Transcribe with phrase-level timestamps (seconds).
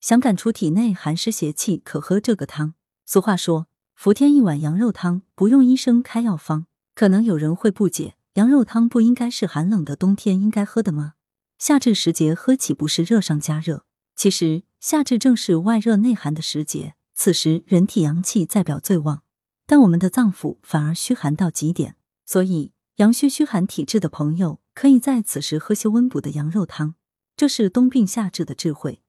[0.00, 2.74] 想赶出体内寒湿邪气，可喝这个汤。
[3.04, 6.66] 俗话说，伏天一碗羊肉汤，不用医生开药方。
[6.94, 11.14] 可能有人会不解，羊肉汤不应该是寒冷的冬天应该喝的吗？
[11.58, 13.84] 夏至时节喝岂不是热上加热？
[14.14, 19.22] 其实夏至正是外热内寒的时节，此时人体阳气在表最旺，
[19.66, 26.94] 但我们的脏腑反而虚寒到极点，所以阳虚虚寒体质的朋友可以在此时喝些温补的羊肉汤，
[27.36, 29.02] 这是冬病夏治的智慧。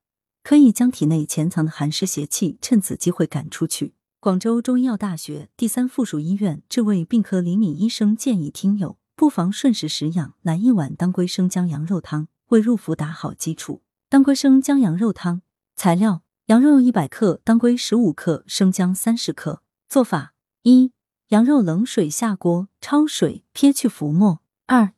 [0.50, 3.94] 可以将体内潜藏的寒湿邪气趁此机会赶出去。
[4.20, 13.84] 广州中医药大学第三附属医院治胃病科李敏医生建议听友不妨顺时食养来一碗当归生姜羊肉汤，为入伏打好基础。
[14.10, 15.44] 当归生姜羊肉汤
[15.76, 19.62] 材料：羊肉一百克，当归十五克，生姜三十克。
[19.88, 20.92] 做法：一、
[21.28, 24.94] 羊肉冷水下锅焯水，撇去浮沫；二、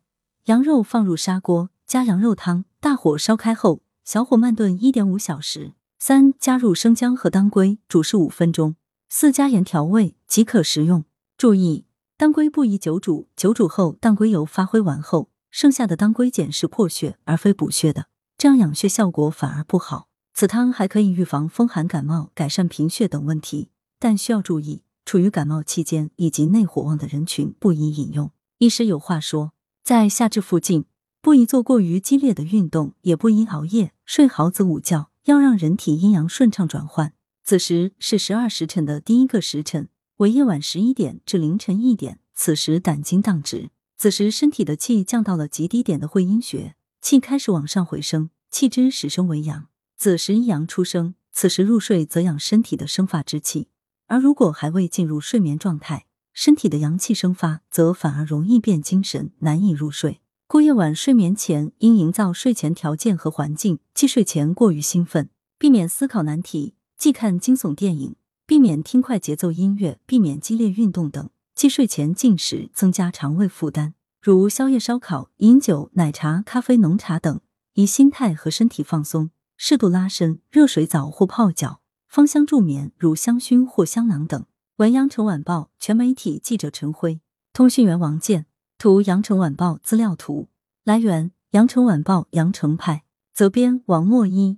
[0.45, 3.81] 羊肉放入砂锅，加羊肉汤，大火烧开后。
[4.03, 5.73] 小火慢炖一点五小时。
[5.99, 8.75] 三、加入生姜和当归，煮十五分钟。
[9.07, 11.05] 四、加盐调味即可食用。
[11.37, 11.85] 注意，
[12.17, 20.07] 当归不宜久煮，久煮后当归油发挥完后，剩下的当归碱是破血而非补血的，这样养血效果反而不好。
[20.33, 28.31] 此汤还可以预防风寒感冒、改善贫血等问题，但需要注意，处于感冒期间以及内火旺的人群不宜饮用。
[28.57, 29.51] 医师有话说，
[29.83, 30.85] 在夏至附近。
[31.23, 37.13] 不宜做过于激烈的运动，也不宜熬夜，睡好子午觉，要让人体阴阳顺畅转换。
[37.45, 39.87] 子时是十二时辰的第一个时辰，
[40.17, 42.19] 为夜晚十一点至凌晨一点。
[42.35, 49.67] 此时胆经荡直，此时身体的气降到了极低点的会阴穴，气开始往上回升，气之始生为阳。
[49.95, 53.69] 子时一阳出生，此时入睡则养身体的生发之气。
[54.07, 60.19] 而如果还未进入睡眠状态，身体的阳气生发，则反而容易变精神，难以入睡。
[60.51, 71.29] 过夜晚睡眠前应营造睡前条件和环境，忌睡前过于兴奋，避免思考难题，忌看惊悚电影，避免听快节奏音乐，避免激烈运动等。
[71.55, 77.39] 忌睡前进食，增加肠胃负担，如宵夜、烧烤、饮酒、奶茶、咖啡、浓茶等。
[77.75, 81.79] 以心态和身体放松，适度拉伸，热水澡或泡脚，
[82.09, 84.45] 芳香助眠，如香薰或香囊等。
[84.75, 87.21] 文阳城晚报全媒体记者陈辉，
[87.53, 88.47] 通讯员王健。
[88.81, 90.49] 图羊城晚报资料图
[90.83, 94.57] 来源：羊城晚报羊城派责编王墨一。